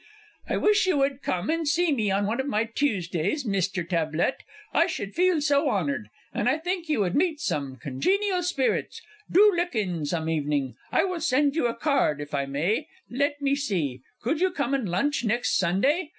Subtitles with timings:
[0.51, 3.87] _)I wish you would come and see me on one of my Tuesdays, MR.
[3.87, 4.41] TABLETT,
[4.73, 8.99] I should feel so honoured, and I think you would meet some congenial spirits
[9.31, 13.43] do look in some evening I will send you a card if I may let
[13.43, 16.09] me see could you come and lunch next Sunday?